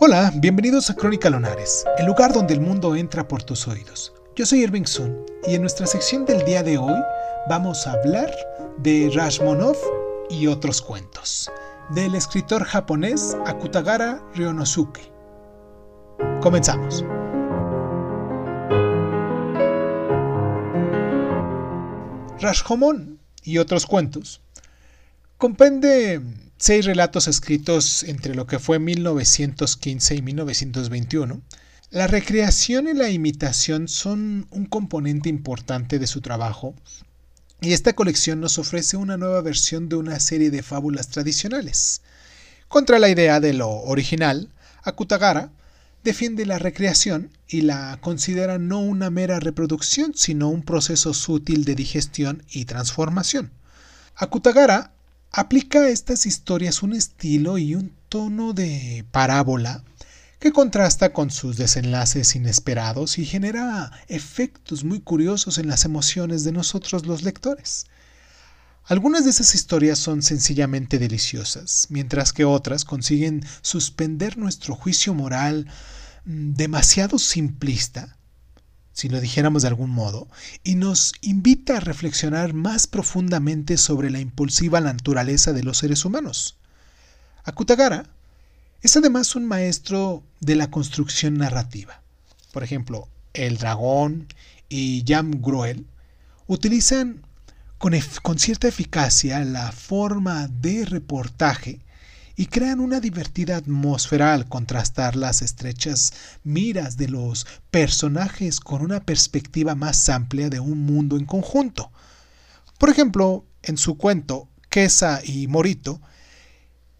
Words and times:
Hola, 0.00 0.32
bienvenidos 0.36 0.90
a 0.90 0.94
Crónica 0.94 1.28
Lonares, 1.28 1.84
el 1.98 2.06
lugar 2.06 2.32
donde 2.32 2.54
el 2.54 2.60
mundo 2.60 2.94
entra 2.94 3.26
por 3.26 3.42
tus 3.42 3.66
oídos. 3.66 4.12
Yo 4.36 4.46
soy 4.46 4.62
Irving 4.62 4.84
Sun 4.84 5.26
y 5.44 5.56
en 5.56 5.62
nuestra 5.62 5.88
sección 5.88 6.24
del 6.24 6.44
día 6.44 6.62
de 6.62 6.78
hoy 6.78 6.94
vamos 7.48 7.84
a 7.84 7.94
hablar 7.94 8.32
de 8.76 9.10
Rashmonov 9.12 9.76
y 10.30 10.46
otros 10.46 10.80
cuentos, 10.80 11.50
del 11.96 12.14
escritor 12.14 12.62
japonés 12.62 13.36
Akutagara 13.44 14.22
Ryonosuke. 14.36 15.12
Comenzamos. 16.42 17.04
Rashomon 22.38 23.18
y 23.42 23.58
otros 23.58 23.84
cuentos 23.84 24.42
comprende 25.38 26.20
seis 26.58 26.84
relatos 26.84 27.28
escritos 27.28 28.02
entre 28.02 28.34
lo 28.34 28.46
que 28.46 28.58
fue 28.58 28.80
1915 28.80 30.16
y 30.16 30.22
1921, 30.22 31.40
la 31.90 32.08
recreación 32.08 32.88
y 32.88 32.92
la 32.92 33.08
imitación 33.08 33.86
son 33.86 34.48
un 34.50 34.66
componente 34.66 35.28
importante 35.28 36.00
de 36.00 36.08
su 36.08 36.20
trabajo 36.20 36.74
y 37.60 37.72
esta 37.72 37.94
colección 37.94 38.40
nos 38.40 38.58
ofrece 38.58 38.96
una 38.96 39.16
nueva 39.16 39.40
versión 39.40 39.88
de 39.88 39.96
una 39.96 40.18
serie 40.20 40.50
de 40.50 40.62
fábulas 40.62 41.08
tradicionales. 41.08 42.02
Contra 42.66 42.98
la 42.98 43.08
idea 43.08 43.40
de 43.40 43.52
lo 43.52 43.70
original, 43.70 44.50
Akutagara 44.82 45.50
defiende 46.02 46.46
la 46.46 46.58
recreación 46.58 47.30
y 47.46 47.62
la 47.62 47.98
considera 48.00 48.58
no 48.58 48.80
una 48.80 49.08
mera 49.08 49.38
reproducción, 49.38 50.12
sino 50.14 50.48
un 50.48 50.62
proceso 50.62 51.14
sutil 51.14 51.64
de 51.64 51.76
digestión 51.76 52.42
y 52.50 52.64
transformación. 52.64 53.52
Akutagara 54.14 54.92
aplica 55.30 55.80
a 55.80 55.88
estas 55.88 56.26
historias 56.26 56.82
un 56.82 56.92
estilo 56.92 57.58
y 57.58 57.74
un 57.74 57.92
tono 58.08 58.52
de 58.52 59.04
parábola 59.10 59.84
que 60.38 60.52
contrasta 60.52 61.12
con 61.12 61.30
sus 61.30 61.56
desenlaces 61.56 62.36
inesperados 62.36 63.18
y 63.18 63.24
genera 63.24 63.90
efectos 64.08 64.84
muy 64.84 65.00
curiosos 65.00 65.58
en 65.58 65.66
las 65.66 65.84
emociones 65.84 66.44
de 66.44 66.52
nosotros 66.52 67.06
los 67.06 67.22
lectores. 67.22 67.86
Algunas 68.84 69.24
de 69.24 69.30
esas 69.30 69.54
historias 69.54 69.98
son 69.98 70.22
sencillamente 70.22 70.98
deliciosas, 70.98 71.88
mientras 71.90 72.32
que 72.32 72.44
otras 72.44 72.84
consiguen 72.84 73.44
suspender 73.60 74.38
nuestro 74.38 74.74
juicio 74.74 75.12
moral 75.12 75.66
mm, 76.24 76.54
demasiado 76.54 77.18
simplista 77.18 78.17
si 78.98 79.08
lo 79.08 79.20
dijéramos 79.20 79.62
de 79.62 79.68
algún 79.68 79.90
modo, 79.90 80.26
y 80.64 80.74
nos 80.74 81.12
invita 81.20 81.76
a 81.76 81.80
reflexionar 81.80 82.52
más 82.52 82.88
profundamente 82.88 83.76
sobre 83.76 84.10
la 84.10 84.18
impulsiva 84.18 84.80
naturaleza 84.80 85.52
de 85.52 85.62
los 85.62 85.78
seres 85.78 86.04
humanos. 86.04 86.56
Akutagara 87.44 88.06
es 88.82 88.96
además 88.96 89.36
un 89.36 89.46
maestro 89.46 90.24
de 90.40 90.56
la 90.56 90.72
construcción 90.72 91.34
narrativa. 91.34 92.02
Por 92.52 92.64
ejemplo, 92.64 93.06
El 93.34 93.58
Dragón 93.58 94.26
y 94.68 95.04
Jam 95.06 95.30
Gruel 95.40 95.86
utilizan 96.48 97.22
con, 97.78 97.94
con 98.22 98.40
cierta 98.40 98.66
eficacia 98.66 99.44
la 99.44 99.70
forma 99.70 100.48
de 100.48 100.84
reportaje 100.84 101.78
y 102.38 102.46
crean 102.46 102.78
una 102.78 103.00
divertida 103.00 103.56
atmósfera 103.56 104.32
al 104.32 104.48
contrastar 104.48 105.16
las 105.16 105.42
estrechas 105.42 106.12
miras 106.44 106.96
de 106.96 107.08
los 107.08 107.48
personajes 107.72 108.60
con 108.60 108.80
una 108.80 109.00
perspectiva 109.00 109.74
más 109.74 110.08
amplia 110.08 110.48
de 110.48 110.60
un 110.60 110.86
mundo 110.86 111.16
en 111.16 111.24
conjunto. 111.24 111.90
Por 112.78 112.90
ejemplo, 112.90 113.44
en 113.64 113.76
su 113.76 113.98
cuento 113.98 114.48
Kesa 114.70 115.20
y 115.24 115.48
Morito, 115.48 116.00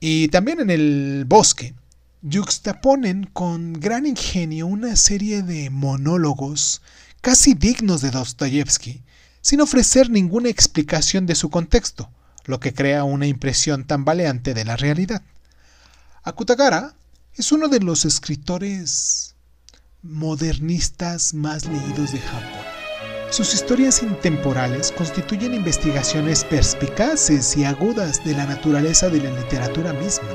y 0.00 0.28
también 0.28 0.58
en 0.58 0.70
el 0.70 1.26
bosque, 1.28 1.74
yuxtaponen 2.22 3.24
con 3.24 3.74
gran 3.74 4.06
ingenio 4.06 4.66
una 4.66 4.96
serie 4.96 5.42
de 5.42 5.68
monólogos 5.68 6.80
casi 7.20 7.52
dignos 7.52 8.00
de 8.00 8.10
Dostoyevsky, 8.10 9.02
sin 9.42 9.60
ofrecer 9.60 10.08
ninguna 10.08 10.48
explicación 10.48 11.26
de 11.26 11.34
su 11.34 11.50
contexto, 11.50 12.10
lo 12.46 12.60
que 12.60 12.72
crea 12.72 13.04
una 13.04 13.26
impresión 13.26 13.84
tambaleante 13.84 14.54
de 14.54 14.64
la 14.64 14.76
realidad. 14.76 15.22
Akutagara 16.22 16.94
es 17.34 17.52
uno 17.52 17.68
de 17.68 17.80
los 17.80 18.04
escritores 18.04 19.34
modernistas 20.02 21.34
más 21.34 21.66
leídos 21.66 22.12
de 22.12 22.20
Japón. 22.20 22.76
Sus 23.30 23.54
historias 23.54 24.02
intemporales 24.02 24.92
constituyen 24.92 25.52
investigaciones 25.52 26.44
perspicaces 26.44 27.56
y 27.56 27.64
agudas 27.64 28.24
de 28.24 28.34
la 28.34 28.46
naturaleza 28.46 29.08
de 29.08 29.20
la 29.20 29.30
literatura 29.38 29.92
misma. 29.92 30.28